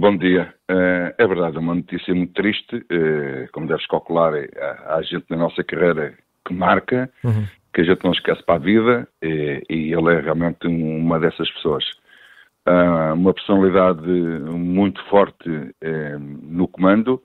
[0.00, 0.54] Bom dia.
[0.70, 2.74] Uh, é verdade, é uma notícia muito triste.
[2.74, 6.14] Uh, como deves calcular, há, há, gente na nossa carreira
[6.48, 7.44] que marca, uhum.
[7.70, 11.84] que a gente não esquece para a vida, e, ele é realmente uma dessas pessoas.
[12.66, 15.50] Uh, uma personalidade muito forte
[16.10, 17.22] no comando,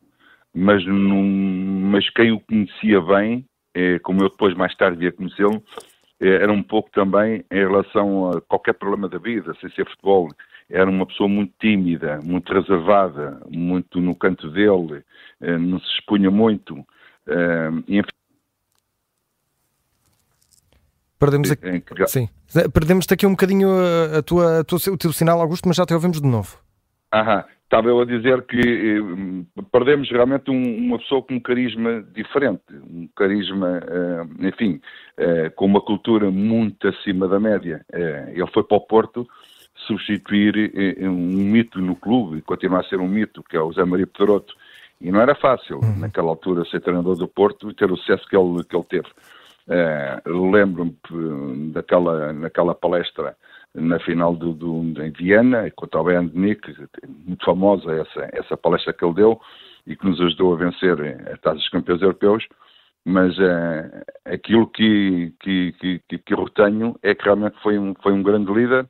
[0.54, 3.46] mas, num, mas quem o conhecia bem,
[4.04, 5.64] como eu depois mais tarde via conhecê-lo,
[6.20, 10.30] era um pouco também em relação a qualquer problema da vida, sem ser futebol
[10.70, 15.04] era uma pessoa muito tímida, muito reservada, muito no canto dele,
[15.41, 16.76] eh, não se expunha muito.
[17.27, 18.09] Eh, enfim,
[21.17, 22.29] Perdemos aqui, sim.
[22.73, 23.70] Perdemos aqui um bocadinho
[24.18, 26.57] a, tua, a tua, o teu sinal, Augusto, mas já te ouvimos de novo.
[27.13, 27.45] Aham.
[27.75, 32.61] Estava eu a dizer que eh, perdemos realmente um, uma pessoa com um carisma diferente,
[32.71, 34.79] um carisma, eh, enfim,
[35.17, 37.85] eh, com uma cultura muito acima da média.
[37.91, 39.27] Ele foi para o Porto
[39.85, 43.84] substituir um mito no clube, e continua a ser um mito, que é o Zé
[43.84, 44.55] Maria Pedroto.
[45.01, 45.99] E não era fácil, uhum.
[45.99, 49.10] naquela altura, ser treinador do Porto e ter o sucesso que ele, que ele teve.
[50.26, 50.95] Lembro-me
[51.73, 53.35] daquela naquela palestra
[53.76, 56.73] na final do, do, em Viena, contra o Bayern de Munique,
[57.26, 59.40] muito famosa essa, essa palestra que ele deu
[59.85, 60.98] e que nos ajudou a vencer
[61.32, 62.45] a Taça dos Campeões Europeus,
[63.05, 68.13] mas uh, aquilo que, que, que, que, eu retenho é que realmente foi um, foi
[68.13, 68.88] um grande líder,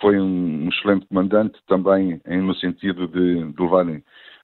[0.00, 3.86] foi um excelente comandante também no sentido de, de levar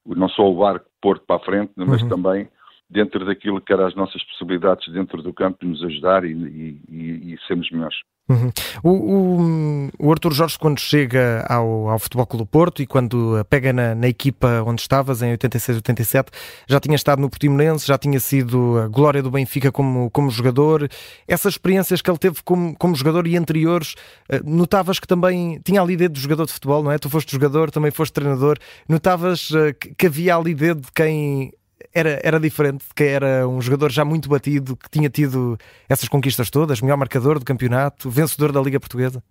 [0.07, 2.09] não só o barco Porto para a frente, mas uhum.
[2.09, 2.49] também
[2.91, 7.35] dentro daquilo que eram as nossas possibilidades dentro do campo de nos ajudar e, e,
[7.35, 7.99] e sermos melhores.
[8.29, 8.53] Uhum.
[8.83, 13.43] O, o, o Arthur Jorge, quando chega ao, ao Futebol Clube do Porto e quando
[13.49, 16.31] pega na, na, equipa onde estavas, em 86, 87,
[16.69, 20.89] já tinha estado no Portimonense, já tinha sido a glória do Benfica como, como jogador.
[21.27, 23.95] Essas experiências que ele teve como, como jogador e anteriores,
[24.29, 26.99] eh, notavas que também tinha ali dedo de jogador de futebol, não é?
[26.99, 28.59] Tu foste jogador, também foste treinador.
[28.87, 31.51] Notavas eh, que havia ali dedo de quem
[31.95, 35.57] era, era diferente, que era um jogador já muito batido, que tinha tido
[35.89, 39.23] essas conquistas todas, melhor marcador do campeonato, vencedor da Liga Portuguesa?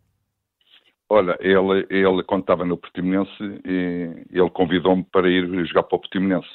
[1.09, 3.31] Olha, ele, ele quando estava no Portimonense,
[3.63, 6.49] ele convidou-me para ir jogar para o Portimonense.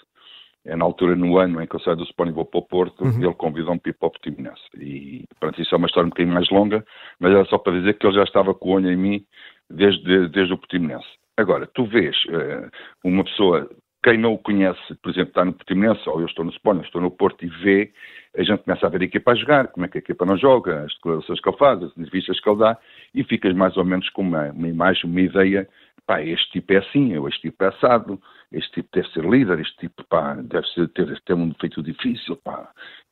[0.65, 2.62] É na altura, no ano em que eu saio do Sporting e vou para o
[2.62, 3.25] Porto, uhum.
[3.25, 4.62] ele convidou-me para ir para o Portimonense.
[4.78, 6.84] E, pronto, isso é uma história um bocadinho mais longa,
[7.19, 9.25] mas era só para dizer que ele já estava com o olho em mim
[9.69, 11.09] desde, desde o Portimonense.
[11.37, 12.71] Agora, tu vês uh,
[13.03, 13.69] uma pessoa
[14.03, 17.01] quem não o conhece, por exemplo, está no Portimonense, ou eu estou no Sporting, estou
[17.01, 17.93] no Porto e vê,
[18.37, 20.37] a gente começa a ver a equipa a jogar, como é que a equipa não
[20.37, 22.79] joga, as declarações que ele faz, as entrevistas que ele dá,
[23.15, 25.69] e ficas mais ou menos com uma, uma imagem, uma ideia,
[26.05, 28.21] pá, este tipo é assim, ou este tipo é assado,
[28.51, 32.37] este tipo deve ser líder, este tipo, pá, deve ser, ter, ter um defeito difícil,
[32.37, 32.71] pá.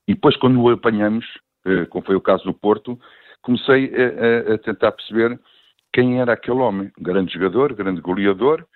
[0.09, 1.25] E depois, quando o apanhamos,
[1.67, 2.99] eh, como foi o caso do Porto,
[3.43, 5.39] comecei a, a, a tentar perceber
[5.93, 6.91] quem era aquele homem.
[6.99, 8.67] Grande jogador, grande goleador,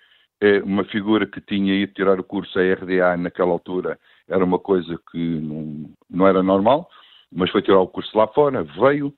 [0.63, 3.97] uma figura que tinha ido tirar o curso a RDA naquela altura
[4.27, 6.89] era uma coisa que não, não era normal,
[7.31, 9.13] mas foi tirar o curso lá fora, veio,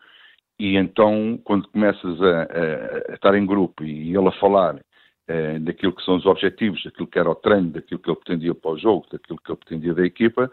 [0.59, 4.79] e então quando começas a, a, a estar em grupo e ele a falar
[5.27, 8.55] eh, daquilo que são os objetivos, daquilo que era o treino, daquilo que ele pretendia
[8.55, 10.51] para o jogo, daquilo que ele pretendia da equipa,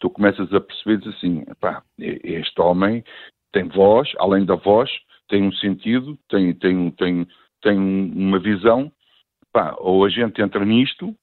[0.00, 3.04] tu começas a perceber assim, pá, este homem
[3.52, 4.90] tem voz, além da voz,
[5.28, 7.26] tem um sentido, tem, tem, tem,
[7.62, 8.90] tem uma visão
[9.56, 11.14] pá, ou a gente entra nisto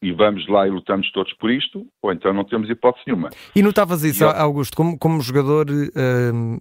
[0.00, 3.28] e vamos lá e lutamos todos por isto, ou então não temos hipótese nenhuma.
[3.54, 6.60] E notavas isso, Augusto, como, como jogador uh, uh,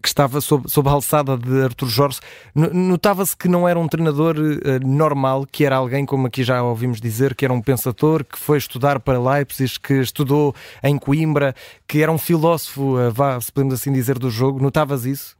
[0.00, 2.20] que estava sob, sob a alçada de Artur Jorge,
[2.54, 7.00] notava-se que não era um treinador uh, normal, que era alguém, como aqui já ouvimos
[7.00, 11.54] dizer, que era um pensador, que foi estudar para Leipzig, que estudou em Coimbra,
[11.88, 14.62] que era um filósofo, vá, se podemos assim dizer, do jogo.
[14.62, 15.36] Notavas isso?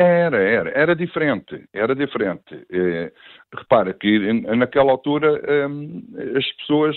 [0.00, 2.64] Era, era, era diferente, era diferente.
[2.70, 3.12] É,
[3.52, 6.04] repara que naquela altura hum,
[6.36, 6.96] as pessoas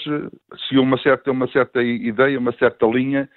[0.68, 3.28] seguiam uma certa, uma certa ideia, uma certa linha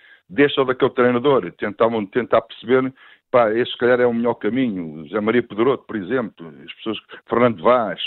[0.58, 2.92] ou daquele treinador, tentavam tentar perceber,
[3.30, 6.98] pá, este se calhar é o melhor caminho, José Maria Pedroto, por exemplo, as pessoas,
[7.28, 8.00] Fernando Vaz,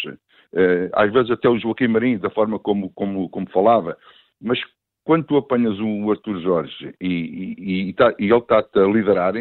[0.53, 3.97] é, às vezes até o Joaquim Marinho, da forma como, como, como falava,
[4.41, 4.59] mas
[5.03, 9.34] quando tu apanhas o Arthur Jorge e, e, e, tá, e ele está-te a liderar,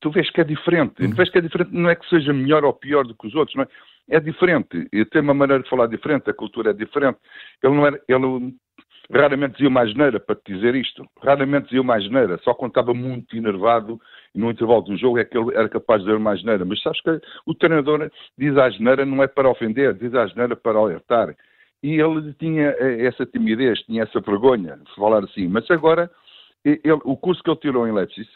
[0.00, 1.02] tu vês que é diferente.
[1.02, 1.10] Uhum.
[1.10, 3.56] Vês que é diferente, não é que seja melhor ou pior do que os outros,
[3.56, 3.68] não é?
[4.10, 4.88] É diferente.
[4.92, 7.18] E tem uma maneira de falar diferente, a cultura é diferente.
[7.62, 8.54] Ele não era, ele
[9.10, 11.06] raramente dizia uma asneira para te dizer isto.
[11.22, 12.38] Raramente dizia uma asneira.
[12.42, 14.00] Só quando estava muito enervado
[14.34, 16.64] no intervalo do jogo é que ele era capaz de dizer uma asneira.
[16.64, 20.56] Mas sabes que o treinador diz a asneira não é para ofender, diz a asneira
[20.56, 21.34] para alertar.
[21.82, 25.48] E ele tinha essa timidez, tinha essa vergonha de falar assim.
[25.48, 26.10] Mas agora,
[26.64, 28.28] ele, o curso que ele tirou em Leipzig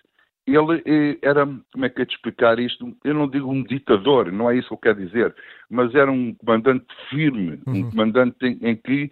[0.46, 2.96] ele eh, era, como é que é de explicar isto?
[3.04, 5.34] Eu não digo um ditador, não é isso que eu quero dizer,
[5.70, 7.74] mas era um comandante firme, uhum.
[7.74, 9.10] um comandante em, em, que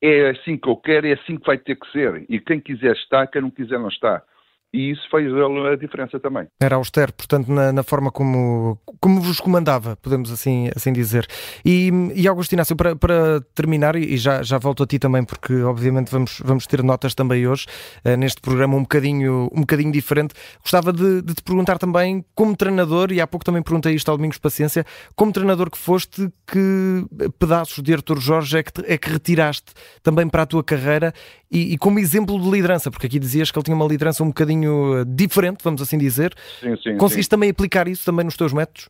[0.00, 2.24] é assim que eu quero, é assim que vai ter que ser.
[2.28, 4.22] E quem quiser está, quem não quiser não está
[4.72, 6.46] e isso fez a diferença também.
[6.60, 11.26] Era austero, portanto, na, na, forma como, como vos comandava, podemos assim, assim dizer.
[11.64, 15.62] E, e Augusto Inácio, para, para terminar, e já, já volto a ti também, porque
[15.62, 17.66] obviamente vamos, vamos ter notas também hoje,
[18.04, 22.56] uh, neste programa um bocadinho, um bocadinho diferente, gostava de, de, te perguntar também, como
[22.56, 24.84] treinador, e há pouco também perguntei isto ao Domingos Paciência,
[25.16, 27.04] como treinador que foste, que
[27.38, 31.12] pedaços de Artur Jorge é que, é que retiraste também para a tua carreira
[31.50, 34.28] e, e como exemplo de liderança, porque aqui dizias que ele tinha uma liderança um
[34.28, 36.34] bocadinho bocadinho eh, diferente, vamos assim dizer.
[36.60, 36.96] Sim, sim.
[36.96, 37.36] Conseguiste sim.
[37.36, 38.88] também aplicar isso também nos teus métodos?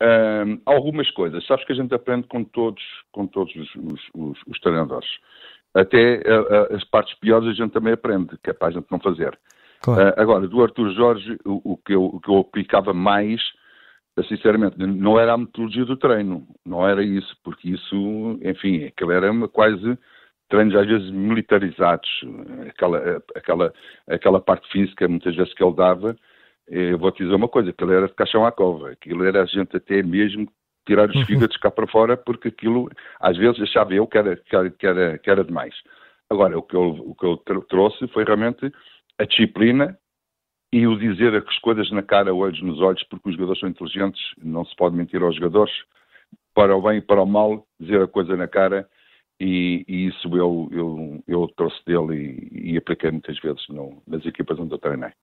[0.00, 1.44] Um, algumas coisas.
[1.46, 5.08] Sabes que a gente aprende com todos, com todos os, os, os, os treinadores.
[5.74, 9.00] Até uh, as partes piores a gente também aprende, que é para a gente não
[9.00, 9.38] fazer.
[9.80, 10.08] Claro.
[10.08, 13.40] Uh, agora, do Arthur Jorge, o, o, que eu, o que eu aplicava mais,
[14.28, 19.30] sinceramente, não era a metodologia do treino, não era isso, porque isso, enfim, aquilo era
[19.30, 19.98] uma quase
[20.48, 22.08] treinos às vezes militarizados,
[22.68, 23.72] aquela, aquela,
[24.08, 26.16] aquela parte física muitas vezes que ele dava,
[26.68, 29.46] eu vou te dizer uma coisa, aquilo era de caixão à cova, aquilo era a
[29.46, 30.46] gente até mesmo
[30.86, 31.26] tirar os uhum.
[31.26, 32.90] fígados cá para fora, porque aquilo,
[33.20, 35.74] às vezes, achava eu que era, que era, que era, que era demais.
[36.30, 37.36] Agora, o que, eu, o que eu
[37.68, 38.72] trouxe foi realmente
[39.18, 39.98] a disciplina
[40.72, 44.20] e o dizer as coisas na cara, olhos nos olhos, porque os jogadores são inteligentes,
[44.42, 45.72] não se pode mentir aos jogadores,
[46.54, 48.88] para o bem e para o mal, dizer a coisa na cara
[49.40, 54.24] e, e, isso eu, eu, eu trouxe dele e, e apliquei muitas vezes no, nas
[54.26, 55.12] equipas onde eu treinei.